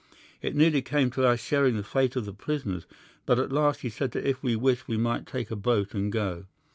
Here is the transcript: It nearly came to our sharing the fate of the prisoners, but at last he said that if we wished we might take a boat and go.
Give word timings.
It 0.41 0.55
nearly 0.55 0.81
came 0.81 1.11
to 1.11 1.27
our 1.27 1.37
sharing 1.37 1.77
the 1.77 1.83
fate 1.83 2.15
of 2.15 2.25
the 2.25 2.33
prisoners, 2.33 2.87
but 3.27 3.37
at 3.37 3.51
last 3.51 3.81
he 3.81 3.89
said 3.89 4.13
that 4.13 4.27
if 4.27 4.41
we 4.41 4.55
wished 4.55 4.87
we 4.87 4.97
might 4.97 5.27
take 5.27 5.51
a 5.51 5.55
boat 5.55 5.93
and 5.93 6.11
go. 6.11 6.45